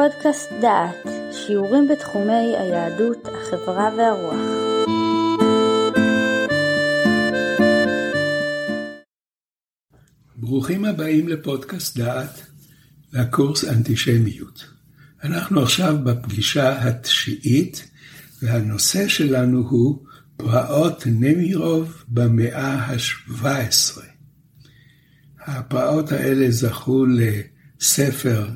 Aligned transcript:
פודקאסט 0.00 0.50
דעת, 0.60 1.06
שיעורים 1.32 1.88
בתחומי 1.88 2.56
היהדות, 2.58 3.18
החברה 3.26 3.90
והרוח. 3.96 4.40
ברוכים 10.36 10.84
הבאים 10.84 11.28
לפודקאסט 11.28 11.98
דעת, 11.98 12.46
לקורס 13.12 13.64
אנטישמיות. 13.64 14.64
אנחנו 15.24 15.62
עכשיו 15.62 15.96
בפגישה 16.04 16.88
התשיעית, 16.88 17.90
והנושא 18.42 19.08
שלנו 19.08 19.68
הוא 19.68 20.04
פרעות 20.36 21.02
נמירוב 21.06 22.04
במאה 22.08 22.74
ה-17. 22.74 24.00
הפרעות 25.46 26.12
האלה 26.12 26.50
זכו 26.50 27.06
לספר 27.06 28.48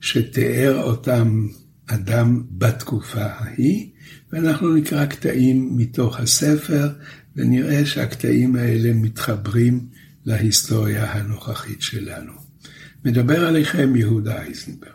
שתיאר 0.00 0.82
אותם 0.82 1.46
אדם 1.86 2.42
בתקופה 2.50 3.24
ההיא, 3.24 3.90
ואנחנו 4.32 4.74
נקרא 4.74 5.06
קטעים 5.06 5.76
מתוך 5.76 6.20
הספר, 6.20 6.88
ונראה 7.36 7.86
שהקטעים 7.86 8.56
האלה 8.56 8.92
מתחברים 8.94 9.86
להיסטוריה 10.24 11.12
הנוכחית 11.12 11.82
שלנו. 11.82 12.32
מדבר 13.04 13.46
עליכם 13.46 13.96
יהודה 13.96 14.42
אייזנברג. 14.42 14.90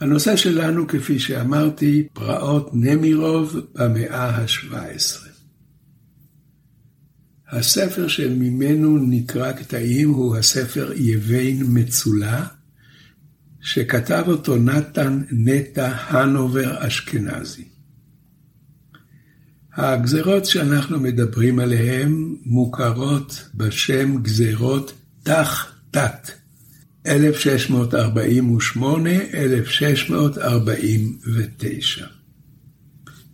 הנושא 0.00 0.36
שלנו, 0.36 0.86
כפי 0.88 1.18
שאמרתי, 1.18 2.08
פרעות 2.12 2.70
נמירוב 2.72 3.56
במאה 3.74 4.30
ה-17. 4.30 5.31
הספר 7.52 8.08
שממנו 8.08 8.98
נקרא 8.98 9.52
קטעים 9.52 10.10
הוא 10.10 10.36
הספר 10.36 10.92
יבין 10.96 11.62
מצולה, 11.68 12.46
שכתב 13.60 14.24
אותו 14.26 14.56
נתן 14.56 15.22
נטע 15.30 15.92
הנובר 16.08 16.86
אשכנזי. 16.86 17.64
הגזרות 19.74 20.44
שאנחנו 20.44 21.00
מדברים 21.00 21.58
עליהן 21.58 22.36
מוכרות 22.44 23.48
בשם 23.54 24.22
גזרות 24.22 24.92
ת"ח-תת, 25.22 26.30
1648-1649, 27.06 27.10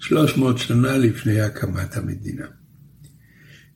300 0.01 0.59
שנה 0.59 0.97
לפני 0.97 1.41
הקמת 1.41 1.97
המדינה. 1.97 2.58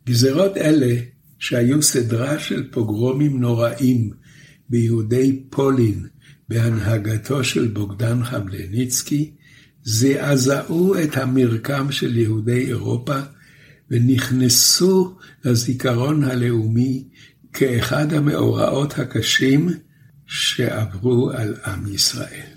גזרות 0.07 0.57
אלה, 0.57 0.97
שהיו 1.39 1.83
סדרה 1.83 2.39
של 2.39 2.71
פוגרומים 2.71 3.41
נוראים 3.41 4.11
ביהודי 4.69 5.43
פולין 5.51 6.07
בהנהגתו 6.49 7.45
של 7.45 7.69
בוגדן 7.69 8.25
חמלניצקי, 8.25 9.31
זעזעו 9.85 11.03
את 11.03 11.17
המרקם 11.17 11.93
של 11.93 12.17
יהודי 12.17 12.67
אירופה 12.67 13.21
ונכנסו 13.91 15.17
לזיכרון 15.45 16.25
הלאומי 16.25 17.09
כאחד 17.53 18.13
המאורעות 18.13 18.99
הקשים 18.99 19.69
שעברו 20.27 21.31
על 21.31 21.55
עם 21.67 21.95
ישראל. 21.95 22.53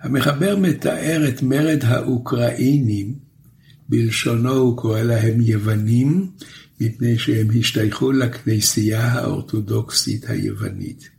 המחבר 0.00 0.56
מתאר 0.56 1.28
את 1.28 1.42
מרד 1.42 1.84
האוקראינים 1.84 3.14
בלשונו 3.92 4.52
הוא 4.52 4.76
קורא 4.76 5.00
להם 5.00 5.40
יוונים, 5.40 6.30
מפני 6.80 7.18
שהם 7.18 7.48
השתייכו 7.58 8.12
לכנסייה 8.12 9.12
האורתודוקסית 9.12 10.30
היוונית. 10.30 11.10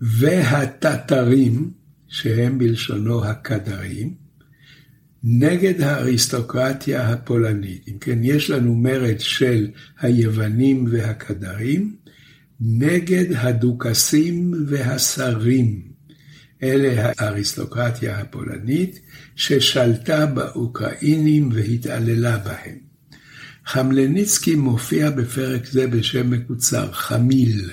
והטטרים, 0.00 1.70
שהם 2.08 2.58
בלשונו 2.58 3.24
הקדרים, 3.24 4.14
נגד 5.24 5.80
האריסטוקרטיה 5.80 7.08
הפולנית. 7.08 7.88
אם 7.88 7.98
כן, 7.98 8.18
יש 8.22 8.50
לנו 8.50 8.74
מרד 8.74 9.20
של 9.20 9.68
היוונים 10.00 10.86
והקדרים, 10.90 11.96
נגד 12.60 13.32
הדוכסים 13.36 14.54
והשרים. 14.66 15.91
אלה 16.62 17.12
האריסטוקרטיה 17.18 18.18
הפולנית, 18.18 19.00
ששלטה 19.36 20.26
באוקראינים 20.26 21.50
והתעללה 21.52 22.38
בהם. 22.38 22.78
חמלניצקי 23.66 24.54
מופיע 24.54 25.10
בפרק 25.10 25.66
זה 25.66 25.86
בשם 25.86 26.30
מקוצר, 26.30 26.92
חמיל. 26.92 27.70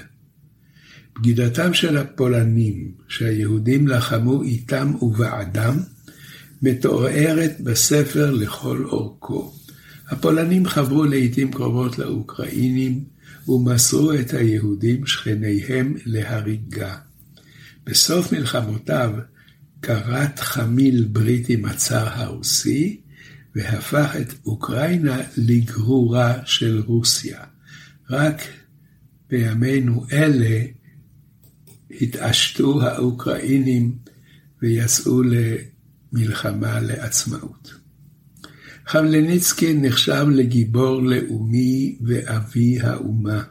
בגידתם 1.16 1.74
של 1.74 1.98
הפולנים, 1.98 2.92
שהיהודים 3.08 3.88
לחמו 3.88 4.44
איתם 4.44 4.94
ובעדם, 5.02 5.78
מתוארת 6.62 7.62
בספר 7.62 8.32
לכל 8.32 8.84
אורכו. 8.86 9.54
הפולנים 10.08 10.66
חברו 10.66 11.06
לעיתים 11.06 11.52
קרובות 11.52 12.00
לאוקראינים 12.00 13.04
ומסרו 13.48 14.14
את 14.14 14.34
היהודים 14.34 15.06
שכניהם 15.06 15.96
להריגה. 16.06 16.96
בסוף 17.90 18.32
מלחמותיו 18.34 19.12
כרת 19.82 20.40
חמיל 20.40 21.08
ברית 21.12 21.50
עם 21.50 21.66
הצאר 21.66 22.08
הרוסי, 22.10 23.02
והפך 23.56 24.16
את 24.22 24.34
אוקראינה 24.46 25.18
לגרורה 25.38 26.34
של 26.46 26.84
רוסיה. 26.86 27.40
רק 28.10 28.42
בימינו 29.30 30.06
אלה 30.12 30.66
התעשתו 32.02 32.82
האוקראינים 32.82 33.98
ויצאו 34.62 35.22
למלחמה 35.24 36.80
לעצמאות. 36.80 37.74
חמלניצקי 38.88 39.74
נחשב 39.74 40.26
לגיבור 40.32 41.02
לאומי 41.02 41.98
ואבי 42.02 42.80
האומה. 42.82 43.44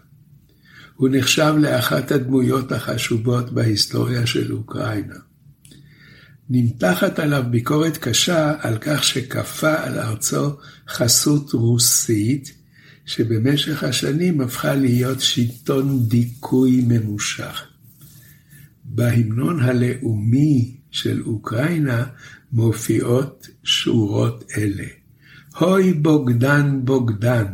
הוא 0.98 1.08
נחשב 1.12 1.54
לאחת 1.58 2.12
הדמויות 2.12 2.72
החשובות 2.72 3.52
בהיסטוריה 3.52 4.26
של 4.26 4.52
אוקראינה. 4.52 5.14
נמתחת 6.50 7.18
עליו 7.18 7.44
ביקורת 7.50 7.96
קשה 7.96 8.54
על 8.60 8.78
כך 8.80 9.04
שכפה 9.04 9.74
על 9.74 9.98
ארצו 9.98 10.56
חסות 10.88 11.52
רוסית, 11.52 12.52
שבמשך 13.06 13.84
השנים 13.84 14.40
הפכה 14.40 14.74
להיות 14.74 15.20
שלטון 15.20 16.08
דיכוי 16.08 16.84
ממושך. 16.88 17.62
בהמנון 18.84 19.60
הלאומי 19.60 20.76
של 20.90 21.22
אוקראינה 21.22 22.04
מופיעות 22.52 23.48
שורות 23.64 24.44
אלה: 24.56 24.86
הוי 25.58 25.92
בוגדן 25.92 26.80
בוגדן, 26.84 27.46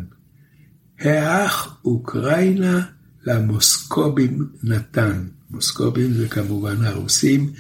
האח 1.01 1.81
אוקראינה 1.85 2.94
למוסקובים 3.27 4.49
נתן. 4.63 5.25
מוסקובים 5.51 6.13
זה 6.13 6.29
כמובן 6.29 6.85
הרוסים, 6.85 7.53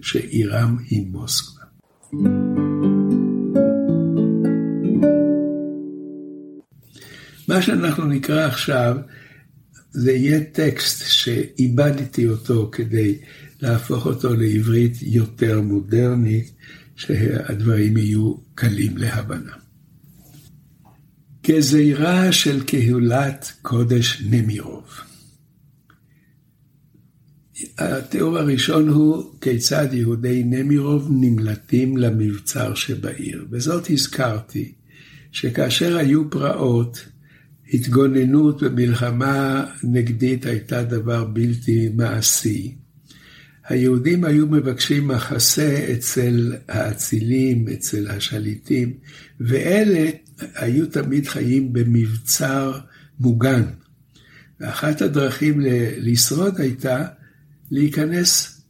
שעירם 0.00 0.76
היא 0.88 1.06
מוסקבה. 1.10 1.64
מה 7.48 7.62
שאנחנו 7.62 8.04
נקרא 8.04 8.46
עכשיו, 8.46 8.96
זה 9.90 10.12
יהיה 10.12 10.44
טקסט 10.44 11.06
שאיבדתי 11.06 12.28
אותו 12.28 12.68
כדי 12.72 13.18
להפוך 13.60 14.06
אותו 14.06 14.34
לעברית 14.34 14.96
יותר 15.02 15.60
מודרנית, 15.60 16.52
שהדברים 16.96 17.96
יהיו 17.96 18.34
קלים 18.54 18.96
להבנה. 18.96 19.52
גזירה 21.50 22.32
של 22.32 22.64
קהילת 22.64 23.52
קודש 23.62 24.22
נמירוב. 24.30 24.84
התיאור 27.78 28.38
הראשון 28.38 28.88
הוא 28.88 29.24
כיצד 29.40 29.88
יהודי 29.92 30.42
נמירוב 30.44 31.08
נמלטים 31.10 31.96
למבצר 31.96 32.74
שבעיר. 32.74 33.46
וזאת 33.50 33.90
הזכרתי, 33.90 34.72
שכאשר 35.32 35.96
היו 35.96 36.30
פרעות, 36.30 37.06
התגוננות 37.74 38.62
במלחמה 38.62 39.64
נגדית 39.82 40.46
הייתה 40.46 40.82
דבר 40.82 41.24
בלתי 41.24 41.88
מעשי. 41.94 42.74
היהודים 43.68 44.24
היו 44.24 44.46
מבקשים 44.46 45.08
מחסה 45.08 45.86
אצל 45.92 46.52
האצילים, 46.68 47.68
אצל 47.68 48.08
השליטים, 48.08 48.92
ואלה 49.40 50.10
היו 50.54 50.86
תמיד 50.86 51.26
חיים 51.26 51.72
במבצר 51.72 52.78
מוגן. 53.20 53.62
ואחת 54.60 55.02
הדרכים 55.02 55.60
לשרוד 55.96 56.60
הייתה 56.60 57.06
להיכנס 57.70 58.60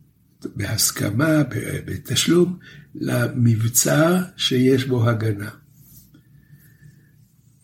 בהסכמה, 0.57 1.43
בתשלום, 1.85 2.59
למבצר 2.95 4.17
שיש 4.37 4.85
בו 4.85 5.09
הגנה. 5.09 5.51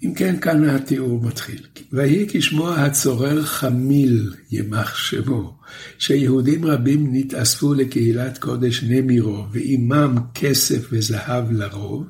אם 0.02 0.14
כן, 0.14 0.36
כאן 0.40 0.64
התיאור 0.64 1.22
מתחיל. 1.22 1.62
ויהי 1.92 2.26
כשמוע 2.28 2.74
הצורר 2.74 3.44
חמיל, 3.44 4.34
ימח 4.50 4.96
שמו, 4.96 5.58
שיהודים 5.98 6.64
רבים 6.64 7.08
נתאספו 7.12 7.74
לקהילת 7.74 8.38
קודש 8.38 8.82
נמירו, 8.82 9.46
ועימם 9.52 10.18
כסף 10.34 10.88
וזהב 10.92 11.52
לרוב, 11.52 12.06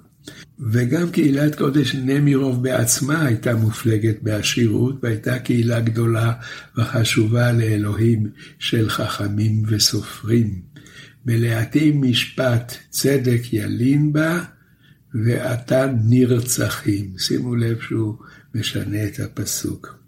וגם 0.61 1.11
קהילת 1.11 1.55
קודש 1.55 1.95
נמירוב 1.95 2.63
בעצמה 2.63 3.27
הייתה 3.27 3.55
מופלגת 3.55 4.23
בעשירות, 4.23 4.99
והייתה 5.03 5.39
קהילה 5.39 5.81
גדולה 5.81 6.33
וחשובה 6.77 7.53
לאלוהים 7.53 8.31
של 8.59 8.89
חכמים 8.89 9.63
וסופרים. 9.67 10.63
מלאתי 11.27 11.93
משפט 11.95 12.73
צדק 12.91 13.41
ילין 13.53 14.13
בה, 14.13 14.45
ועתה 15.15 15.87
נרצחים. 16.05 17.15
שימו 17.19 17.57
לב 17.57 17.81
שהוא 17.81 18.17
משנה 18.55 19.05
את 19.05 19.21
הפסוק. 19.21 19.99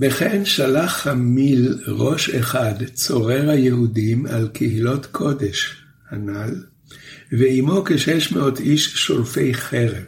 וכן 0.00 0.44
שלח 0.44 0.96
חמיל 1.02 1.78
ראש 1.86 2.30
אחד, 2.30 2.74
צורר 2.94 3.50
היהודים, 3.50 4.26
על 4.26 4.48
קהילות 4.48 5.06
קודש 5.06 5.84
הנ"ל, 6.10 6.71
ועמו 7.32 7.84
כשש 7.84 8.32
מאות 8.32 8.60
איש 8.60 8.94
שולפי 8.94 9.54
חרב, 9.54 10.04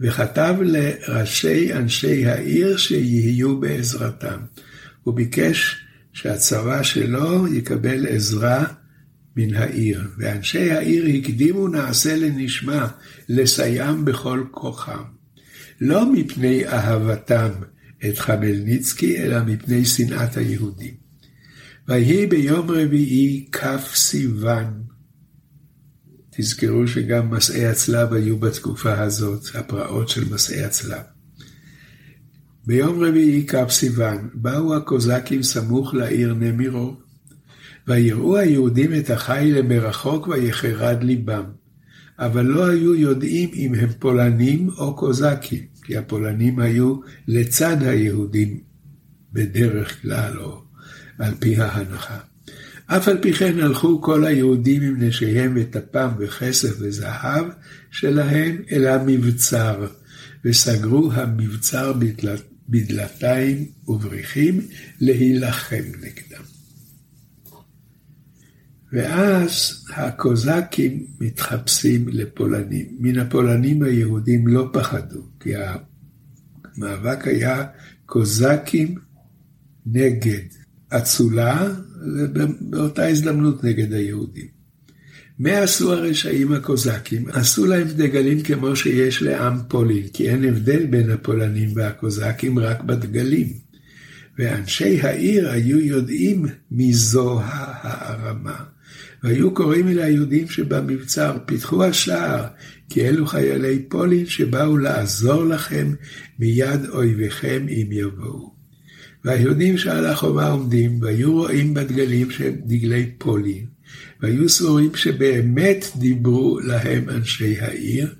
וכתב 0.00 0.54
לראשי 0.60 1.72
אנשי 1.72 2.26
העיר 2.26 2.76
שיהיו 2.76 3.60
בעזרתם. 3.60 4.38
הוא 5.02 5.14
ביקש 5.14 5.76
שהצבא 6.12 6.82
שלו 6.82 7.46
יקבל 7.54 8.06
עזרה 8.08 8.64
מן 9.36 9.54
העיר, 9.54 10.02
ואנשי 10.18 10.70
העיר 10.70 11.06
הקדימו 11.06 11.68
נעשה 11.68 12.16
לנשמע, 12.16 12.86
לסיים 13.28 14.04
בכל 14.04 14.44
כוחם. 14.50 15.02
לא 15.80 16.12
מפני 16.12 16.66
אהבתם 16.66 17.50
את 18.08 18.18
חמלניצקי, 18.18 19.18
אלא 19.18 19.44
מפני 19.46 19.84
שנאת 19.84 20.36
היהודים. 20.36 20.94
ויהי 21.88 22.26
ביום 22.26 22.70
רביעי 22.70 23.46
כ' 23.52 23.94
סיוון. 23.94 24.83
תזכרו 26.36 26.88
שגם 26.88 27.30
מסעי 27.30 27.66
הצלב 27.66 28.12
היו 28.12 28.38
בתקופה 28.38 29.00
הזאת, 29.00 29.42
הפרעות 29.54 30.08
של 30.08 30.34
מסעי 30.34 30.64
הצלב. 30.64 31.02
ביום 32.66 33.04
רביעי 33.04 33.46
כ' 33.46 33.70
סיוון 33.70 34.28
באו 34.34 34.76
הקוזקים 34.76 35.42
סמוך 35.42 35.94
לעיר 35.94 36.34
נמירוב, 36.34 37.00
ויראו 37.86 38.36
היהודים 38.36 38.94
את 38.94 39.10
החיל 39.10 39.62
מרחוק 39.62 40.28
ויחרד 40.28 41.02
ליבם. 41.02 41.44
אבל 42.18 42.46
לא 42.46 42.66
היו 42.66 42.94
יודעים 42.94 43.50
אם 43.54 43.74
הם 43.74 43.88
פולנים 43.98 44.68
או 44.78 44.96
קוזקים, 44.96 45.64
כי 45.82 45.96
הפולנים 45.96 46.58
היו 46.58 46.96
לצד 47.28 47.76
היהודים 47.82 48.60
בדרך 49.32 50.02
כלל, 50.02 50.38
או 50.38 50.62
על 51.18 51.34
פי 51.38 51.56
ההנחה. 51.56 52.18
אף 52.86 53.08
על 53.08 53.18
פי 53.22 53.32
כן 53.32 53.58
הלכו 53.60 54.02
כל 54.02 54.24
היהודים 54.24 54.82
עם 54.82 55.02
נשיהם 55.02 55.52
וטפם 55.56 56.08
וכסף 56.18 56.76
וזהב 56.80 57.46
שלהם 57.90 58.62
אל 58.72 58.86
המבצר, 58.86 59.86
וסגרו 60.44 61.12
המבצר 61.12 61.92
בדלתיים 62.68 63.66
ובריחים 63.88 64.60
להילחם 65.00 65.84
נגדם. 66.00 66.44
ואז 68.92 69.84
הקוזקים 69.96 71.06
מתחפשים 71.20 72.08
לפולנים. 72.08 72.86
מן 72.98 73.18
הפולנים 73.18 73.82
היהודים 73.82 74.46
לא 74.46 74.68
פחדו, 74.72 75.26
כי 75.40 75.52
המאבק 76.76 77.26
היה 77.26 77.66
קוזקים 78.06 78.94
נגד 79.86 80.44
אצולה, 80.88 81.68
ובאותה 82.14 83.08
הזדמנות 83.08 83.64
נגד 83.64 83.92
היהודים. 83.92 84.64
מה 85.38 85.58
עשו 85.58 85.92
הרשעים 85.92 86.52
הקוזקים? 86.52 87.24
עשו 87.28 87.66
להם 87.66 87.88
דגלים 87.88 88.42
כמו 88.42 88.76
שיש 88.76 89.22
לעם 89.22 89.58
פולין, 89.68 90.08
כי 90.12 90.30
אין 90.30 90.44
הבדל 90.44 90.86
בין 90.86 91.10
הפולנים 91.10 91.70
והקוזקים 91.74 92.58
רק 92.58 92.82
בדגלים. 92.82 93.52
ואנשי 94.38 95.00
העיר 95.00 95.50
היו 95.50 95.80
יודעים 95.80 96.46
מי 96.70 96.92
זו 96.92 97.40
הערמה. 97.42 98.56
והיו 99.22 99.54
קוראים 99.54 99.88
אל 99.88 99.98
היהודים 99.98 100.48
שבמבצר, 100.48 101.38
פיתחו 101.46 101.84
השער, 101.84 102.44
כי 102.88 103.08
אלו 103.08 103.26
חיילי 103.26 103.82
פולין 103.88 104.26
שבאו 104.26 104.78
לעזור 104.78 105.44
לכם 105.44 105.94
מיד 106.38 106.86
אויביכם 106.88 107.66
אם 107.68 107.86
יבואו. 107.90 108.53
והיהודים 109.24 109.78
שעל 109.78 110.06
החומה 110.06 110.48
עומדים, 110.48 111.02
והיו 111.02 111.32
רואים 111.32 111.74
בדגלים 111.74 112.30
שהם 112.30 112.54
דגלי 112.66 113.10
פולין, 113.18 113.66
והיו 114.20 114.48
סבורים 114.48 114.94
שבאמת 114.94 115.86
דיברו 115.96 116.60
להם 116.60 117.10
אנשי 117.10 117.60
העיר, 117.60 118.14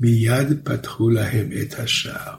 מיד 0.00 0.48
פתחו 0.64 1.10
להם 1.10 1.48
את 1.62 1.74
השער. 1.78 2.34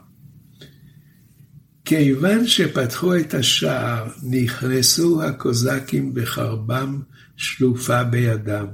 כיוון 1.86 2.48
שפתחו 2.48 3.16
את 3.16 3.34
השער, 3.34 4.08
נכנסו 4.24 5.24
הקוזקים 5.24 6.14
בחרבם 6.14 7.02
שלופה 7.36 8.04
בידם, 8.04 8.68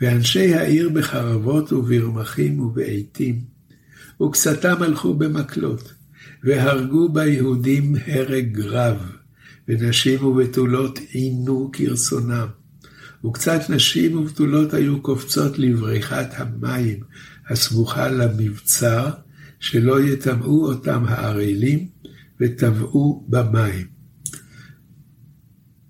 ואנשי 0.00 0.54
העיר 0.54 0.88
בחרבות 0.88 1.72
וברמחים 1.72 2.60
ובעיתים, 2.60 3.40
וקצתם 4.22 4.82
הלכו 4.82 5.14
במקלות, 5.14 5.94
והרגו 6.44 7.08
ביהודים 7.08 7.94
הרג 8.06 8.60
רב, 8.60 9.12
ונשים 9.68 10.24
ובתולות 10.24 10.98
עינו 11.10 11.70
כרצונם. 11.72 12.46
וקצת 13.24 13.60
נשים 13.70 14.18
ובתולות 14.18 14.74
היו 14.74 15.02
קופצות 15.02 15.58
לבריכת 15.58 16.26
המים 16.32 17.00
הסמוכה 17.48 18.08
למבצר, 18.08 19.10
שלא 19.60 20.02
יטמאו 20.02 20.66
אותם 20.66 21.04
הערלים, 21.08 21.88
וטבעו 22.40 23.26
במים. 23.28 23.86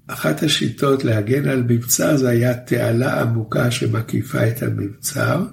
אחת 0.06 0.42
השיטות 0.42 1.04
להגן 1.04 1.48
על 1.48 1.62
מבצר 1.62 2.16
זה 2.16 2.28
היה 2.28 2.54
תעלה 2.54 3.20
עמוקה 3.22 3.70
שמקיפה 3.70 4.48
את 4.48 4.62
המבצר, 4.62 5.46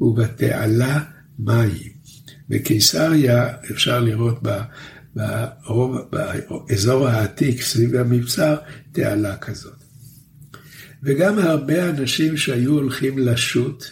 ובתעלה 0.00 1.00
מים. 1.38 2.01
בקיסריה 2.48 3.48
אפשר 3.70 4.00
לראות 4.00 4.42
ברוב, 5.14 5.96
באזור 6.12 7.08
העתיק 7.08 7.62
סביב 7.62 7.96
המבצר 7.96 8.56
תעלה 8.92 9.36
כזאת. 9.36 9.84
וגם 11.02 11.38
הרבה 11.38 11.90
אנשים 11.90 12.36
שהיו 12.36 12.72
הולכים 12.72 13.18
לשוט, 13.18 13.84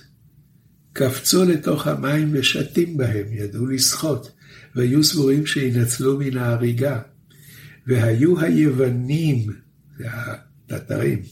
קפצו 0.92 1.45
לתוך 1.45 1.87
המים 1.87 2.30
ושתים 2.33 2.97
בהם, 2.97 3.26
ידעו 3.30 3.66
לשחות, 3.66 4.33
והיו 4.75 5.04
סבורים 5.04 5.47
שינצלו 5.47 6.19
מן 6.19 6.37
ההריגה. 6.37 7.00
והיו 7.87 8.40
היוונים 8.40 9.47
זה 9.99 10.07
הטטרים, 10.11 11.23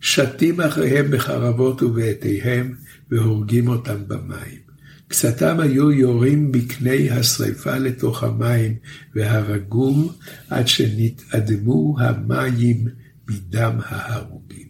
שתים 0.00 0.60
אחריהם 0.60 1.10
בחרבות 1.10 1.82
ובעטיהם, 1.82 2.74
והורגים 3.10 3.68
אותם 3.68 4.08
במים. 4.08 4.69
קצתם 5.10 5.60
היו 5.60 5.92
יורים 5.92 6.52
בקני 6.52 7.10
השרפה 7.10 7.78
לתוך 7.78 8.22
המים, 8.22 8.74
והרגום 9.14 10.12
עד 10.50 10.68
שנתאדמו 10.68 11.96
המים 12.00 12.88
מדם 13.28 13.78
ההרוגים. 13.84 14.68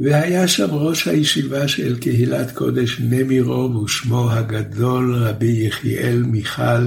והיה 0.00 0.48
שם 0.48 0.68
ראש 0.70 1.08
הישיבה 1.08 1.68
של 1.68 1.98
קהילת 1.98 2.50
קודש 2.50 3.00
נמירוב, 3.00 3.76
ושמו 3.76 4.30
הגדול 4.30 5.14
רבי 5.14 5.66
יחיאל 5.66 6.22
מיכל, 6.22 6.86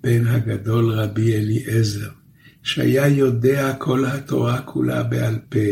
בן 0.00 0.26
הגדול 0.26 0.92
רבי 0.92 1.36
אליעזר. 1.36 2.10
שהיה 2.62 3.08
יודע 3.08 3.72
כל 3.78 4.06
התורה 4.06 4.60
כולה 4.60 5.02
בעל 5.02 5.38
פה, 5.48 5.68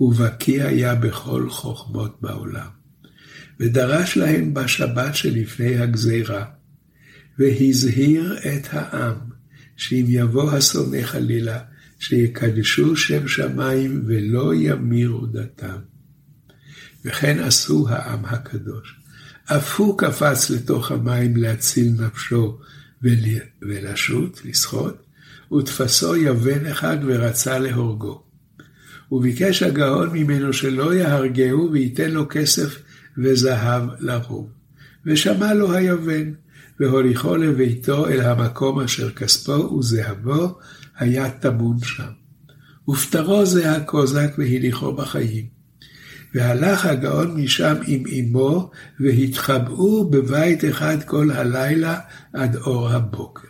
ובקיא 0.00 0.64
היה 0.64 0.94
בכל 0.94 1.50
חוכמות 1.50 2.18
בעולם. 2.20 2.77
ודרש 3.60 4.16
להם 4.16 4.54
בשבת 4.54 5.14
שלפני 5.14 5.78
הגזירה, 5.78 6.44
והזהיר 7.38 8.38
את 8.38 8.68
העם, 8.70 9.16
שאם 9.76 10.04
יבוא 10.08 10.52
השונא 10.52 11.02
חלילה, 11.02 11.58
שיקדשו 11.98 12.96
שם 12.96 13.28
שמיים 13.28 14.02
ולא 14.06 14.54
ימירו 14.54 15.26
דתם. 15.26 15.78
וכן 17.04 17.38
עשו 17.38 17.88
העם 17.88 18.24
הקדוש. 18.24 19.00
אף 19.44 19.80
הוא 19.80 19.98
קפץ 19.98 20.50
לתוך 20.50 20.90
המים 20.90 21.36
להציל 21.36 21.92
נפשו 21.98 22.58
ולשוט, 23.62 24.40
לשחות, 24.44 25.02
ותפסו 25.52 26.16
יבן 26.16 26.66
אחד 26.66 26.96
ורצה 27.06 27.58
להורגו. 27.58 28.22
וביקש 29.12 29.62
הגאון 29.62 30.10
ממנו 30.12 30.52
שלא 30.52 30.94
יהרגהו 30.94 31.72
וייתן 31.72 32.10
לו 32.10 32.26
כסף 32.30 32.78
וזהב 33.18 33.82
לרוב. 33.98 34.48
ושמע 35.06 35.54
לו 35.54 35.72
היוון, 35.72 36.34
והוליכו 36.80 37.36
לביתו 37.36 38.08
אל 38.08 38.20
המקום 38.20 38.80
אשר 38.80 39.10
כספו 39.10 39.52
וזהבו 39.52 40.58
היה 40.98 41.30
טמון 41.30 41.76
שם. 41.82 42.12
ופטרו 42.88 43.46
זה 43.46 43.72
הקוזק 43.72 44.30
והניחו 44.38 44.92
בחיים. 44.92 45.58
והלך 46.34 46.86
הגאון 46.86 47.40
משם 47.40 47.74
עם 47.86 48.02
אמו, 48.06 48.70
והתחבאו 49.00 50.10
בבית 50.10 50.64
אחד 50.64 50.96
כל 51.06 51.30
הלילה 51.30 51.98
עד 52.32 52.56
אור 52.56 52.88
הבוקר. 52.88 53.48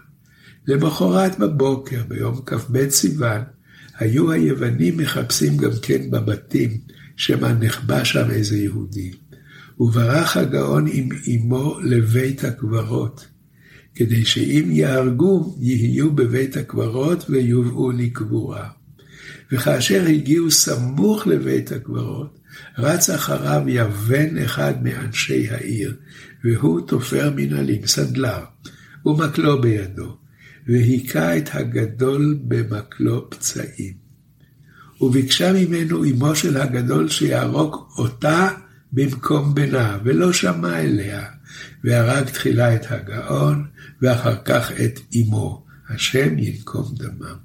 למחרת 0.66 1.38
בבוקר, 1.38 2.02
ביום 2.08 2.40
כ"ב 2.46 2.88
סיוון, 2.88 3.40
היו 3.98 4.32
היוונים 4.32 4.96
מחפשים 4.96 5.56
גם 5.56 5.70
כן 5.82 6.10
בבתים, 6.10 6.78
שמא 7.16 7.48
נחבא 7.60 8.04
שם 8.04 8.30
איזה 8.30 8.58
יהודי. 8.58 9.10
וברח 9.80 10.36
הגאון 10.36 10.86
עם 10.92 11.08
אמו 11.34 11.80
לבית 11.80 12.44
הקברות, 12.44 13.26
כדי 13.94 14.24
שאם 14.24 14.68
יהרגו, 14.70 15.56
יהיו 15.60 16.12
בבית 16.12 16.56
הקברות 16.56 17.24
ויובאו 17.30 17.90
לקבורה. 17.90 18.68
וכאשר 19.52 20.04
הגיעו 20.08 20.50
סמוך 20.50 21.26
לבית 21.26 21.72
הקברות, 21.72 22.38
רץ 22.78 23.10
אחריו 23.10 23.62
יבן 23.66 24.38
אחד 24.38 24.82
מאנשי 24.82 25.48
העיר, 25.50 25.96
והוא 26.44 26.80
תופר 26.80 27.32
מנהלים, 27.36 27.86
סנדלר, 27.86 28.44
ומקלו 29.06 29.60
בידו, 29.60 30.16
והיכה 30.66 31.36
את 31.36 31.48
הגדול 31.52 32.38
במקלו 32.42 33.30
פצעים. 33.30 34.08
וביקשה 35.00 35.52
ממנו 35.52 36.04
אמו 36.04 36.36
של 36.36 36.56
הגדול 36.56 37.08
שיהרוג 37.08 37.76
אותה 37.98 38.48
במקום 38.92 39.54
בנה, 39.54 39.98
ולא 40.04 40.32
שמע 40.32 40.80
אליה, 40.80 41.24
והרג 41.84 42.24
תחילה 42.24 42.74
את 42.74 42.86
הגאון, 42.90 43.66
ואחר 44.02 44.36
כך 44.44 44.72
את 44.72 45.00
אמו, 45.16 45.64
השם 45.88 46.38
ינקום 46.38 46.94
דמם. 46.96 47.36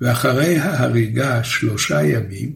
ואחרי 0.00 0.58
ההריגה 0.58 1.44
שלושה 1.44 2.02
ימים, 2.02 2.54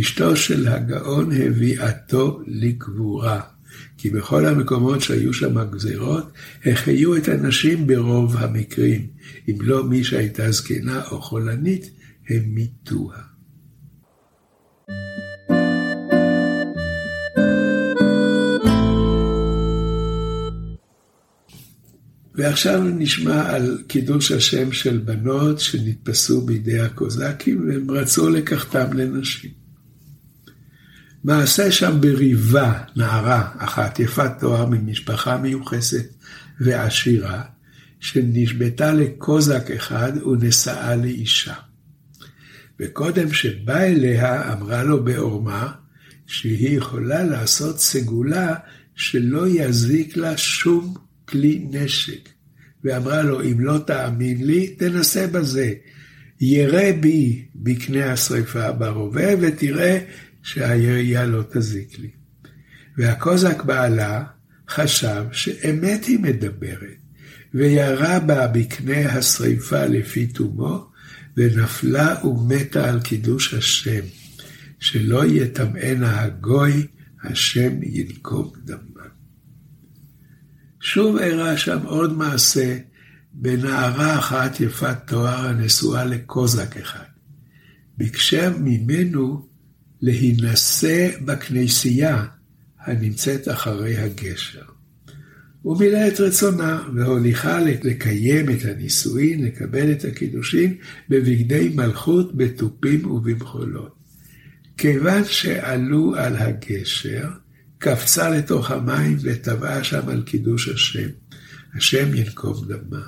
אשתו 0.00 0.36
של 0.36 0.68
הגאון 0.68 1.32
הביאתו 1.32 2.40
לקבורה. 2.46 3.40
כי 3.98 4.10
בכל 4.10 4.46
המקומות 4.46 5.00
שהיו 5.00 5.32
שם 5.34 5.70
גזירות, 5.70 6.32
החיו 6.66 7.16
את 7.16 7.28
הנשים 7.28 7.86
ברוב 7.86 8.36
המקרים. 8.36 9.06
אם 9.48 9.56
לא 9.60 9.84
מי 9.84 10.04
שהייתה 10.04 10.50
זקנה 10.50 11.02
או 11.10 11.22
חולנית, 11.22 11.90
הם 12.28 12.42
ועכשיו 22.36 22.82
נשמע 22.84 23.50
על 23.50 23.82
קידוש 23.86 24.32
השם 24.32 24.72
של 24.72 24.98
בנות 24.98 25.60
שנתפסו 25.60 26.40
בידי 26.40 26.80
הקוזקים 26.80 27.68
והם 27.68 27.90
רצו 27.90 28.30
לקחתם 28.30 28.92
לנשים. 28.92 29.50
מעשה 31.24 31.72
שם 31.72 32.00
בריבה, 32.00 32.82
נערה 32.96 33.48
אחת, 33.58 34.00
יפת 34.00 34.30
תואר 34.40 34.66
ממשפחה 34.66 35.36
מיוחסת 35.36 36.06
ועשירה, 36.60 37.42
שנשבתה 38.00 38.92
לקוזק 38.92 39.70
אחד 39.70 40.12
ונשאה 40.26 40.96
לאישה. 40.96 41.54
וקודם 42.80 43.32
שבא 43.32 43.80
אליה, 43.80 44.52
אמרה 44.52 44.82
לו 44.82 45.04
בעורמה, 45.04 45.72
שהיא 46.26 46.78
יכולה 46.78 47.24
לעשות 47.24 47.80
סגולה 47.80 48.54
שלא 48.94 49.48
יזיק 49.48 50.16
לה 50.16 50.36
שום 50.36 50.94
כלי 51.28 51.66
נשק. 51.70 52.28
ואמרה 52.84 53.22
לו, 53.22 53.42
אם 53.42 53.60
לא 53.60 53.78
תאמין 53.86 54.46
לי, 54.46 54.68
תנסה 54.68 55.26
בזה. 55.26 55.74
ירא 56.40 56.92
בי 57.00 57.44
בקנה 57.54 58.12
השרפה 58.12 58.72
ברובה, 58.72 59.26
ותראה 59.40 59.98
שהירייה 60.42 61.26
לא 61.26 61.42
תזיק 61.52 61.98
לי. 61.98 62.10
והקוזק 62.98 63.62
בעלה 63.62 64.24
חשב 64.68 65.24
שאמת 65.32 66.04
היא 66.04 66.18
מדברת, 66.18 66.96
וירה 67.54 68.20
בה 68.20 68.46
בקנה 68.46 69.12
השרפה 69.12 69.84
לפי 69.84 70.26
תומו, 70.26 70.90
ונפלה 71.36 72.24
ומתה 72.24 72.88
על 72.88 73.00
קידוש 73.00 73.54
השם, 73.54 74.04
שלא 74.80 75.26
יטמאנה 75.26 76.22
הגוי, 76.22 76.86
השם 77.22 77.82
ינקום 77.82 78.52
דמה. 78.64 78.95
שוב 80.86 81.16
אירע 81.16 81.56
שם 81.56 81.78
עוד 81.84 82.18
מעשה 82.18 82.78
בנערה 83.32 84.18
אחת 84.18 84.60
יפת 84.60 84.96
תואר 85.06 85.46
הנשואה 85.46 86.04
לקוזק 86.04 86.76
אחד. 86.76 87.04
ביקשה 87.96 88.50
ממנו 88.58 89.46
להינשא 90.00 91.10
בכנסייה 91.24 92.24
הנמצאת 92.80 93.48
אחרי 93.48 93.96
הגשר. 93.96 94.62
הוא 95.62 95.78
מילא 95.78 96.08
את 96.08 96.20
רצונה 96.20 96.82
והוליכה 96.94 97.60
לקיים 97.60 98.50
את 98.50 98.64
הנישואין, 98.64 99.44
לקבל 99.44 99.92
את 99.92 100.04
הקידושין 100.04 100.76
בבגדי 101.08 101.72
מלכות, 101.74 102.36
בתופים 102.36 103.10
ובמחולות. 103.10 103.96
כיוון 104.76 105.24
שעלו 105.24 106.14
על 106.16 106.36
הגשר, 106.36 107.28
קפצה 107.78 108.30
לתוך 108.30 108.70
המים 108.70 109.16
וטבעה 109.22 109.84
שם 109.84 110.08
על 110.08 110.22
קידוש 110.22 110.68
השם. 110.68 111.08
השם 111.74 112.14
ינקום 112.14 112.64
דמה. 112.68 113.02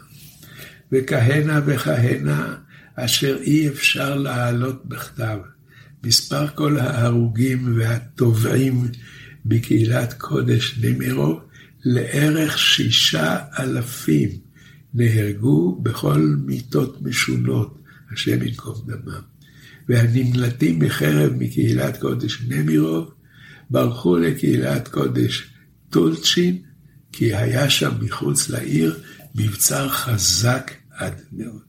וכהנה 0.92 1.60
וכהנה 1.66 2.56
אשר 2.94 3.38
אי 3.40 3.68
אפשר 3.68 4.14
להעלות 4.14 4.86
בכתב. 4.86 5.38
מספר 6.04 6.46
כל 6.48 6.78
ההרוגים 6.78 7.78
והטובעים 7.78 8.88
בקהילת 9.46 10.12
קודש 10.12 10.78
נמירוב, 10.82 11.40
לערך 11.84 12.58
שישה 12.58 13.36
אלפים 13.58 14.28
נהרגו 14.94 15.80
בכל 15.82 16.34
מיתות 16.46 17.02
משונות, 17.02 17.78
השם 18.12 18.42
ינקום 18.42 18.74
דמם. 18.86 19.20
והנמלטים 19.88 20.78
מחרב 20.78 21.32
מקהילת 21.38 22.00
קודש 22.00 22.42
נמירוב, 22.48 23.12
ברחו 23.70 24.16
לקהילת 24.16 24.88
קודש 24.88 25.50
טולצ'ין, 25.90 26.62
כי 27.12 27.34
היה 27.34 27.70
שם 27.70 27.90
מחוץ 28.00 28.48
לעיר 28.50 29.02
מבצר 29.34 29.88
חזק 29.88 30.70
עד 30.90 31.14
מאוד. 31.32 31.68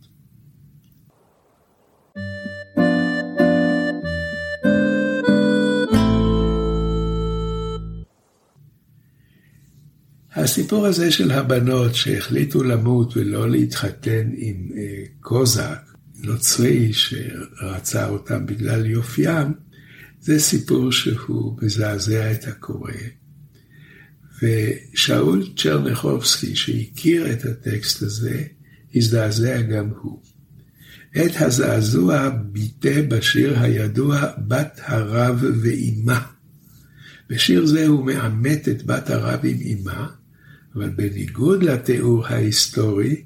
הסיפור 10.35 10.85
הזה 10.85 11.11
של 11.11 11.31
הבנות 11.31 11.95
שהחליטו 11.95 12.63
למות 12.63 13.17
ולא 13.17 13.49
להתחתן 13.49 14.29
עם 14.37 14.69
אה, 14.77 15.03
קוזק, 15.21 15.79
נוצרי 16.15 16.93
שרצה 16.93 18.09
אותם 18.09 18.45
בגלל 18.45 18.85
יופיים, 18.85 19.53
זה 20.21 20.39
סיפור 20.39 20.91
שהוא 20.91 21.57
מזעזע 21.61 22.31
את 22.31 22.47
הקורא. 22.47 22.91
ושאול 24.43 25.47
צ'רניחובסקי, 25.57 26.55
שהכיר 26.55 27.31
את 27.31 27.45
הטקסט 27.45 28.01
הזה, 28.01 28.43
הזדעזע 28.95 29.61
גם 29.61 29.89
הוא. 30.01 30.21
את 31.17 31.31
הזעזוע 31.41 32.29
ביטא 32.29 33.01
בשיר 33.07 33.59
הידוע 33.59 34.25
בת 34.47 34.79
הרב 34.83 35.43
ואימה. 35.61 36.21
בשיר 37.29 37.65
זה 37.65 37.87
הוא 37.87 38.05
מעמת 38.05 38.69
את 38.69 38.85
בת 38.85 39.09
הרב 39.09 39.39
עם 39.43 39.57
אימה, 39.59 40.07
אבל 40.75 40.89
בניגוד 40.89 41.63
לתיאור 41.63 42.27
ההיסטורי, 42.27 43.23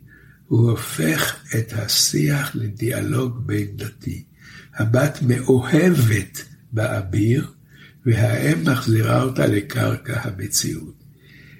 הוא 0.48 0.70
הופך 0.70 1.36
את 1.58 1.74
השיח 1.74 2.56
לדיאלוג 2.56 3.48
בין 3.48 3.68
דתי. 3.76 4.24
הבת 4.76 5.20
מאוהבת 5.22 6.46
באביר, 6.74 7.52
והאם 8.06 8.72
מחזירה 8.72 9.24
אותה 9.24 9.48
לקרקע 9.48 10.22
המציאות. 10.24 11.04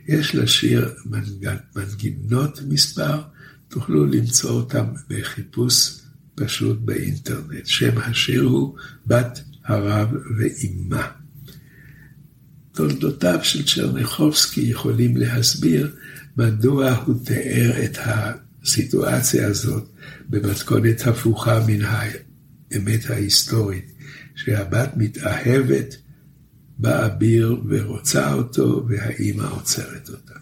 יש 0.08 0.36
לשיר 0.36 0.94
מנגינות 1.76 2.60
מספר, 2.68 3.22
תוכלו 3.68 4.06
למצוא 4.06 4.52
אותם 4.52 4.86
בחיפוש 5.10 6.00
פשוט 6.36 6.80
באינטרנט. 6.80 7.66
שם 7.66 7.98
השיר 7.98 8.44
הוא 8.44 8.78
בת 9.08 9.40
הרב 9.66 10.10
ואימה. 10.38 11.08
תולדותיו 12.72 13.40
של 13.44 13.66
צ'רניחובסקי 13.66 14.62
יכולים 14.62 15.18
להסביר 15.18 15.96
מדוע 16.38 16.92
הוא 16.92 17.26
תיאר 17.26 17.86
את 17.86 17.98
הסיטואציה 18.06 19.48
הזאת 19.48 19.90
במתכונת 20.30 21.08
הפוכה 21.08 21.60
מן 21.68 21.82
האמת 21.82 23.10
ההיסטורית. 23.10 23.93
שהבת 24.36 24.98
מתאהבת 24.98 25.98
באביר 26.78 27.62
ורוצה 27.70 28.34
אותו, 28.34 28.86
והאימא 28.90 29.44
עוצרת 29.44 30.10
אותה. 30.10 30.40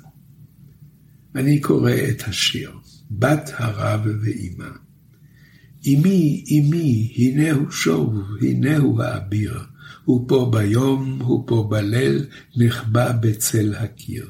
אני 1.36 1.60
קורא 1.60 1.92
את 2.10 2.24
השיר, 2.28 2.72
בת 3.12 3.52
הרב 3.54 4.02
ואימא. 4.22 4.70
אמי, 5.88 6.44
אמי, 6.52 7.14
הנהו 7.18 7.72
שוב, 7.72 8.16
הנהו 8.42 9.02
האביר, 9.02 9.60
הוא 10.06 10.28
פה 10.28 10.52
ביום, 10.54 11.22
הוא 11.22 11.48
פה 11.48 11.68
בליל, 11.72 12.26
נחבא 12.58 13.12
בצל 13.12 13.74
הקיר. 13.78 14.28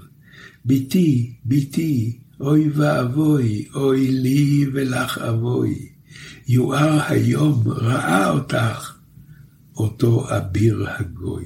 בתי, 0.66 1.34
בתי, 1.46 2.20
אוי 2.40 2.70
ואבוי, 2.70 3.66
אוי 3.76 4.12
לי 4.12 4.66
ולך 4.74 5.18
אבוי. 5.18 5.90
יואר 6.48 7.02
היום 7.08 7.64
ראה 7.68 8.30
אותך, 8.30 8.91
אותו 9.82 10.38
אביר 10.38 10.86
הגוי. 10.90 11.46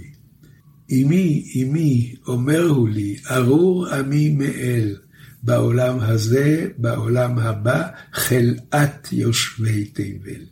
אמי, 0.92 1.52
אמי, 1.56 2.16
אומרו 2.28 2.88
לי, 2.88 3.16
ארור 3.32 3.88
עמי 3.88 4.30
מאל, 4.30 4.96
בעולם 5.44 6.00
הזה, 6.00 6.68
בעולם 6.78 7.40
הבא, 7.40 7.88
חלאת 8.14 9.12
יושבי 9.12 9.86
תבל. 9.86 10.46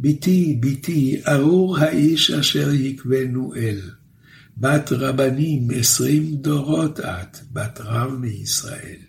בתי, 0.00 0.58
בתי, 0.60 1.20
ארור 1.28 1.78
האיש 1.78 2.30
אשר 2.30 2.74
יקבנו 2.74 3.54
אל. 3.54 3.80
בת 4.56 4.92
רבנים 4.92 5.68
עשרים 5.74 6.36
דורות 6.36 7.00
את, 7.00 7.38
בת 7.52 7.80
רב 7.80 8.12
מישראל. 8.20 9.00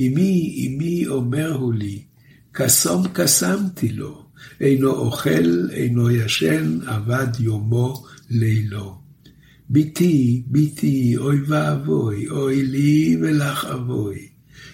אמי, 0.00 0.66
אמי 0.66 1.06
אומרו 1.06 1.72
לי, 1.72 2.02
קסום 2.52 3.08
קסמתי 3.12 3.88
לו, 3.88 4.27
אינו 4.60 4.90
אוכל, 4.90 5.70
אינו 5.70 6.10
ישן, 6.10 6.78
עבד 6.86 7.26
יומו 7.40 8.04
לילו. 8.30 8.98
בתי, 9.70 10.42
בתי, 10.46 11.16
אוי 11.16 11.40
ואבוי, 11.46 12.28
אוי 12.28 12.62
לי 12.62 13.16
ולך 13.20 13.64
אבוי. 13.64 14.28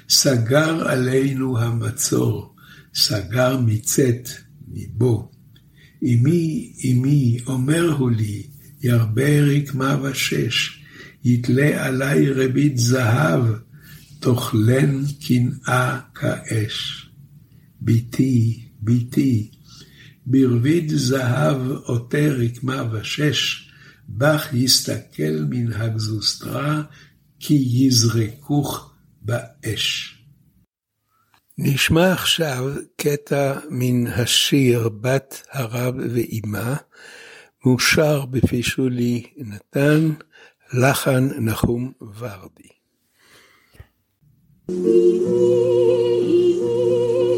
סגר 0.09 0.89
עלינו 0.89 1.59
המצור, 1.59 2.55
סגר 2.95 3.59
מצאת 3.67 4.29
מבו. 4.69 5.31
אמי, 6.03 6.73
אמי, 6.85 7.39
אומרו 7.47 8.09
לי, 8.09 8.43
ירבה 8.83 9.41
רקמה 9.41 9.99
ושש, 10.03 10.81
יתלה 11.25 11.87
עלי 11.87 12.31
רבית 12.31 12.79
זהב, 12.79 13.45
תאכלן 14.21 15.03
קנאה 15.27 16.01
כאש. 16.15 17.09
בתי, 17.83 18.64
בתי, 18.85 19.51
ברבית 20.27 20.89
זהב 20.89 21.71
עוטה 21.71 22.29
רקמה 22.29 22.83
ושש, 22.93 23.71
בך 24.09 24.49
יסתכל 24.53 25.45
מן 25.51 25.73
הגזוסטרה, 25.73 26.83
כי 27.41 27.55
יזרקוך 27.55 28.95
באש. 29.23 30.19
נשמע 31.59 32.13
עכשיו 32.13 32.65
קטע 32.97 33.59
מן 33.71 34.07
השיר 34.07 34.89
בת 34.89 35.43
הרב 35.53 35.95
ואימה, 36.15 36.77
מאושר 37.67 38.25
בפי 38.27 38.63
שולי 38.63 39.27
נתן, 39.37 40.13
לחן 40.73 41.29
נחום 41.39 41.93
ורדי. 42.19 42.69
בבלדה 44.69 45.25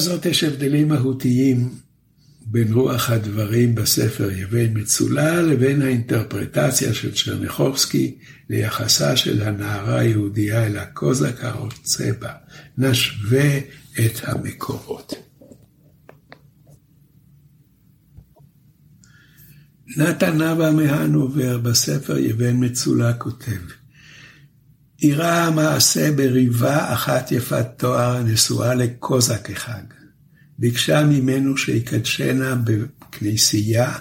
הזאת 0.00 0.26
יש 0.26 0.44
הבדלים 0.44 0.88
מהותיים 0.88 1.74
בין 2.46 2.72
רוח 2.72 3.10
הדברים 3.10 3.74
בספר 3.74 4.30
יבין 4.30 4.78
מצולע 4.78 5.42
לבין 5.42 5.82
האינטרפרטציה 5.82 6.94
של 6.94 7.14
צ'רניחובסקי 7.14 8.18
ליחסה 8.50 9.16
של 9.16 9.42
הנערה 9.42 9.98
היהודייה 9.98 10.66
אל 10.66 10.78
הקוזק 10.78 11.44
הרוצה 11.44 12.10
בה. 12.18 12.32
נשווה 12.78 13.58
את 14.00 14.20
המקורות. 14.22 15.14
נתן 19.96 20.42
נבא 20.42 20.70
מהנובר 20.70 21.58
בספר 21.58 22.18
יבין 22.18 22.64
מצולע 22.64 23.12
כותב 23.12 23.79
אירע 25.02 25.32
המעשה 25.32 26.12
בריבה 26.12 26.92
אחת 26.92 27.32
יפת 27.32 27.66
תואר 27.76 28.22
נשואה 28.22 28.74
לקוזק 28.74 29.50
אחד. 29.50 29.82
ביקשה 30.58 31.04
ממנו 31.04 31.56
שיקדשנה 31.56 32.54
בכנסייה 32.54 33.92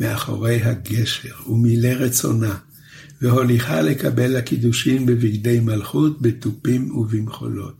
מאחורי 0.00 0.62
הגשר, 0.62 1.34
ומילא 1.50 1.88
רצונה, 1.88 2.54
והוליכה 3.22 3.82
לקבל 3.82 4.36
הקידושין 4.36 5.06
בבגדי 5.06 5.60
מלכות, 5.60 6.22
בתופים 6.22 6.96
ובמחולות. 6.96 7.76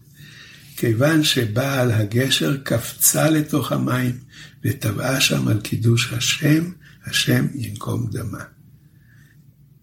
כיוון 0.76 1.24
שבעל 1.24 1.90
הגשר 1.90 2.56
קפצה 2.56 3.30
לתוך 3.30 3.72
המים, 3.72 4.18
וטבעה 4.64 5.20
שם 5.20 5.48
על 5.48 5.60
קידוש 5.60 6.12
השם, 6.12 6.70
השם 7.06 7.46
ינקום 7.54 8.06
דמה. 8.12 8.42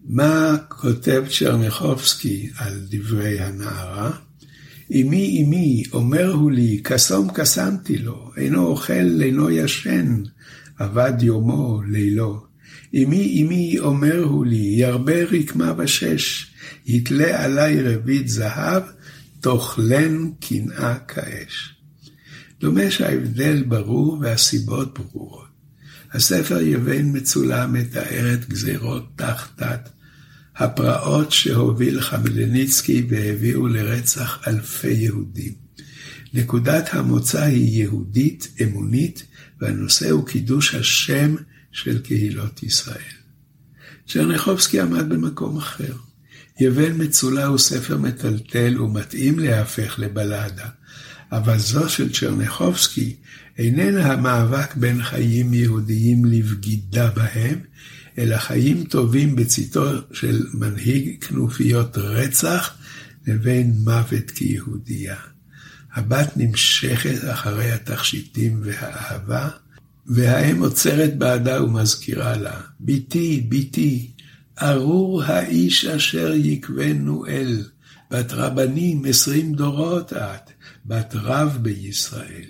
מה 0.08 0.56
כותב 0.68 1.24
צ'רניחובסקי 1.30 2.50
על 2.56 2.80
דברי 2.88 3.40
הנערה? 3.40 4.10
אמי 4.92 5.44
אמי, 5.44 5.82
אומר 5.92 6.32
הוא 6.32 6.50
לי, 6.50 6.80
קסום 6.82 7.28
קסמתי 7.34 7.98
לו, 7.98 8.30
אינו 8.36 8.66
אוכל, 8.66 9.22
אינו 9.22 9.50
ישן, 9.50 10.22
עבד 10.78 11.12
יומו 11.20 11.82
לילו. 11.82 12.42
אמי 12.94 13.42
אמי, 13.42 13.78
אומר 13.78 14.22
הוא 14.22 14.46
לי, 14.46 14.56
ירבה 14.56 15.24
רקמה 15.24 15.72
ושש, 15.78 16.46
יתלה 16.86 17.44
עלי 17.44 17.82
רבית 17.82 18.28
זהב, 18.28 18.82
תאכלן 19.40 20.30
קנאה 20.40 20.98
כאש. 20.98 21.74
דומה 22.60 22.90
שההבדל 22.90 23.62
ברור 23.62 24.18
והסיבות 24.20 24.98
ברורות. 24.98 25.48
הספר 26.12 26.60
יבן 26.60 27.16
מצולם 27.16 27.72
מתאר 27.72 28.34
את 28.34 28.48
גזירות 28.48 29.04
תחתת 29.16 29.97
הפרעות 30.58 31.32
שהוביל 31.32 32.00
חמלניצקי 32.00 33.06
והביאו 33.08 33.66
לרצח 33.66 34.38
אלפי 34.46 34.92
יהודים. 34.92 35.52
נקודת 36.34 36.88
המוצא 36.92 37.42
היא 37.42 37.82
יהודית, 37.82 38.48
אמונית, 38.62 39.26
והנושא 39.60 40.10
הוא 40.10 40.26
קידוש 40.26 40.74
השם 40.74 41.34
של 41.72 41.98
קהילות 42.02 42.62
ישראל. 42.62 43.14
צ'רניחובסקי 44.08 44.80
עמד 44.80 45.08
במקום 45.08 45.56
אחר. 45.56 45.92
יבל 46.60 46.92
מצולע 46.92 47.46
הוא 47.46 47.58
ספר 47.58 47.98
מטלטל 47.98 48.80
ומתאים 48.80 49.38
להפך 49.38 49.98
לבלדה, 49.98 50.68
אבל 51.32 51.58
זו 51.58 51.88
של 51.88 52.12
צ'רניחובסקי 52.12 53.16
איננה 53.58 54.12
המאבק 54.12 54.74
בין 54.74 55.02
חיים 55.02 55.54
יהודיים 55.54 56.24
לבגידה 56.24 57.10
בהם, 57.10 57.58
אלא 58.18 58.38
חיים 58.38 58.84
טובים 58.84 59.36
בציתו 59.36 59.90
של 60.12 60.46
מנהיג 60.54 61.24
כנופיות 61.24 61.98
רצח 61.98 62.74
לבין 63.26 63.72
מוות 63.84 64.30
כיהודייה. 64.30 65.16
הבת 65.94 66.36
נמשכת 66.36 67.18
אחרי 67.32 67.72
התכשיטים 67.72 68.60
והאהבה, 68.64 69.48
והאם 70.06 70.62
עוצרת 70.62 71.18
בעדה 71.18 71.64
ומזכירה 71.64 72.36
לה, 72.36 72.60
בתי, 72.80 73.46
בתי, 73.48 74.10
ארור 74.62 75.22
האיש 75.22 75.84
אשר 75.84 76.32
יקבנו 76.34 77.26
אל, 77.26 77.64
בת 78.10 78.32
רבנים 78.32 79.04
עשרים 79.08 79.54
דורות 79.54 80.12
את, 80.12 80.50
בת 80.88 81.14
רב 81.14 81.58
בישראל. 81.62 82.44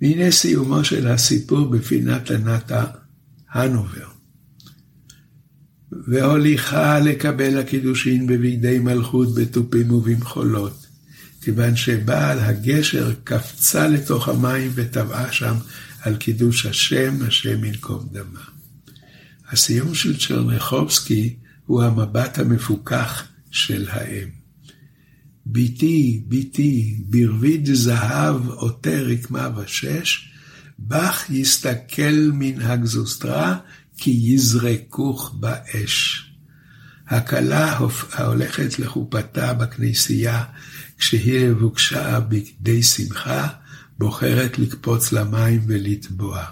והנה 0.00 0.30
סיומו 0.30 0.84
של 0.84 1.08
הסיפור 1.08 1.68
בפינת 1.68 2.30
הנתה 2.30 2.84
הנובר. 3.50 4.08
והוליכה 6.06 6.98
לקבל 6.98 7.58
הקידושין 7.58 8.26
בבגדי 8.26 8.78
מלכות 8.78 9.34
בתופים 9.34 9.90
ובמחולות, 9.90 10.86
כיוון 11.40 11.76
שבעל 11.76 12.38
הגשר 12.38 13.14
קפצה 13.24 13.88
לתוך 13.88 14.28
המים 14.28 14.70
וטבעה 14.74 15.32
שם 15.32 15.54
על 16.00 16.16
קידוש 16.16 16.66
השם, 16.66 17.14
השם 17.26 17.64
ינקום 17.64 18.08
דמה. 18.12 18.44
הסיום 19.48 19.94
של 19.94 20.18
צ'רניחובסקי 20.18 21.36
הוא 21.66 21.82
המבט 21.82 22.38
המפוכח 22.38 23.24
של 23.50 23.86
האם. 23.90 24.35
ביתי, 25.48 26.22
ביתי, 26.28 26.96
ברביד 27.08 27.74
זהב 27.74 28.48
עוטה 28.48 29.00
רקמה 29.00 29.48
ושש, 29.56 30.30
בך 30.78 31.24
יסתכל 31.30 32.30
מן 32.32 32.62
הגזוסטרה, 32.62 33.58
כי 33.96 34.10
יזרקוך 34.10 35.34
באש. 35.40 36.22
הכלה 37.08 37.78
ההולכת 38.12 38.78
לחופתה 38.78 39.54
בכנסייה, 39.54 40.44
כשהיא 40.98 41.48
לבוקשה 41.48 42.20
בגדי 42.20 42.82
שמחה, 42.82 43.48
בוחרת 43.98 44.58
לקפוץ 44.58 45.12
למים 45.12 45.60
ולטבוע. 45.66 46.44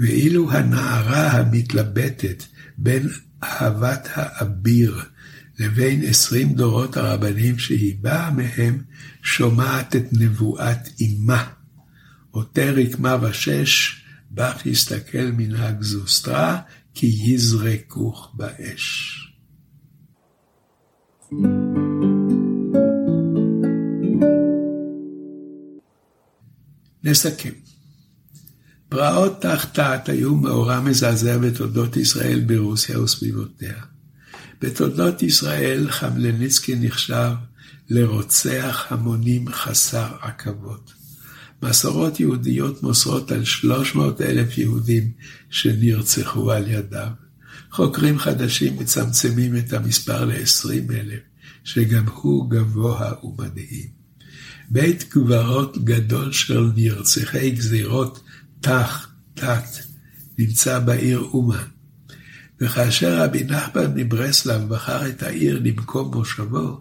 ואילו 0.00 0.52
הנערה 0.52 1.30
המתלבטת 1.32 2.44
בין 2.78 3.08
אהבת 3.42 4.08
האביר 4.14 5.02
לבין 5.58 6.02
עשרים 6.04 6.54
דורות 6.54 6.96
הרבנים 6.96 7.58
שהיא 7.58 7.96
באה 8.00 8.30
מהם, 8.30 8.82
שומעת 9.22 9.96
את 9.96 10.04
נבואת 10.12 10.88
אמה. 11.00 11.44
עוטה 12.30 12.70
רקמה 12.70 13.16
ושש, 13.22 14.02
בך 14.30 14.66
יסתכל 14.66 15.30
מן 15.36 15.54
הגזוסטרה, 15.54 16.60
כי 16.94 17.06
יזרקוך 17.06 18.34
באש. 18.34 19.20
נסכם. 27.04 27.50
פרעות 28.88 29.42
תחתת 29.42 30.08
היו 30.08 30.34
מאורע 30.34 30.80
מזעזע 30.80 31.38
בתולדות 31.38 31.96
ישראל 31.96 32.40
ברוסיה 32.40 33.00
וסביבותיה. 33.00 33.93
בתולדות 34.64 35.22
ישראל 35.22 35.90
חמלניצקי 35.90 36.76
נחשב 36.80 37.32
לרוצח 37.90 38.86
המונים 38.88 39.52
חסר 39.52 40.06
עכבות. 40.20 40.92
מסורות 41.62 42.20
יהודיות 42.20 42.82
מוסרות 42.82 43.32
על 43.32 43.44
300 43.44 44.20
אלף 44.20 44.58
יהודים 44.58 45.10
שנרצחו 45.50 46.52
על 46.52 46.70
ידיו. 46.70 47.08
חוקרים 47.70 48.18
חדשים 48.18 48.78
מצמצמים 48.78 49.56
את 49.56 49.72
המספר 49.72 50.24
ל-20 50.24 50.92
אלף, 50.92 51.20
שגם 51.64 52.04
הוא 52.06 52.50
גבוה 52.50 53.12
ומדהים. 53.24 53.88
בית 54.70 55.02
קברות 55.02 55.84
גדול 55.84 56.32
של 56.32 56.70
נרצחי 56.76 57.50
גזירות 57.50 58.20
תח, 58.60 59.08
תת, 59.34 59.64
נמצא 60.38 60.78
בעיר 60.78 61.18
אומן. 61.18 61.73
וכאשר 62.60 63.22
רבי 63.22 63.44
נחמן 63.44 63.92
מברסלב 63.94 64.68
בחר 64.68 65.08
את 65.08 65.22
העיר 65.22 65.60
למקום 65.64 66.14
מושבו, 66.14 66.80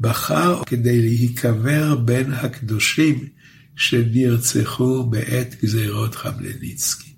בחר 0.00 0.62
כדי 0.66 1.00
להיקבר 1.00 1.96
בין 1.96 2.32
הקדושים 2.32 3.28
שנרצחו 3.76 5.04
בעת 5.04 5.54
גזירות 5.62 6.14
חמלניצקי. 6.14 7.12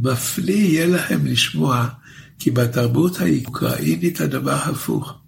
מפליא 0.00 0.56
יהיה 0.56 0.86
לכם 0.86 1.26
לשמוע 1.26 1.88
כי 2.38 2.50
בתרבות 2.50 3.20
האוקראינית 3.20 4.20
הדבר 4.20 4.58
הפוך, 4.64 5.18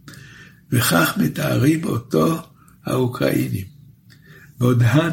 וכך 0.72 1.14
מתארים 1.16 1.84
אותו 1.84 2.42
האוקראינים. 2.84 3.64
בודהן 4.58 5.12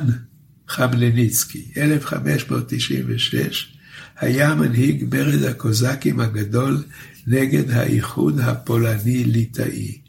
חמלניצקי, 0.68 1.72
1596, 1.78 3.79
היה 4.20 4.56
מנהיג 4.56 5.06
מרד 5.16 5.44
הקוזקים 5.44 6.20
הגדול 6.20 6.84
נגד 7.28 7.72
האיחוד 7.72 8.40
הפולני-ליטאי. 8.40 10.02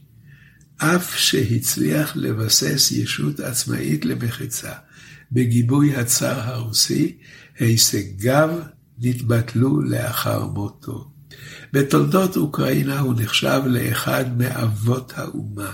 אף 0.77 1.17
שהצליח 1.17 2.17
לבסס 2.17 2.93
ישות 2.93 3.41
עצמאית 3.41 4.05
למחצה 4.05 4.73
בגיבוי 5.33 5.97
הצאר 5.97 6.41
הרוסי, 6.41 7.17
הישגיו 7.59 8.51
נתבטלו 8.99 9.83
לאחר 9.83 10.47
מותו. 10.47 11.11
בתולדות 11.73 12.37
אוקראינה 12.37 13.01
הוא 13.01 13.15
נחשב 13.19 13.63
לאחד 13.67 14.39
מאבות 14.39 15.13
האומה. 15.17 15.73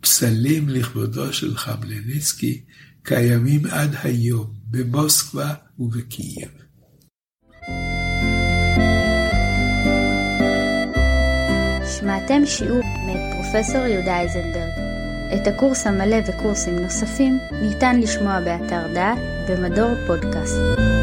פסלים 0.00 0.68
לכבודו 0.68 1.32
של 1.32 1.56
חמלניצקי 1.56 2.60
קיימים 3.02 3.66
עד 3.66 3.96
היום 4.02 4.54
במוסקבה 4.70 5.54
ובקייב. 5.78 6.61
שמעתם 12.02 12.46
שיעור 12.46 12.80
מאת 13.06 13.34
פרופסור 13.34 13.86
יהודה 13.86 14.20
איזנברג. 14.20 14.72
את 15.34 15.46
הקורס 15.46 15.86
המלא 15.86 16.16
וקורסים 16.26 16.78
נוספים 16.78 17.38
ניתן 17.52 18.00
לשמוע 18.00 18.40
באתר 18.40 18.86
דעת 18.94 19.18
במדור 19.48 19.90
פודקאסט. 20.06 21.01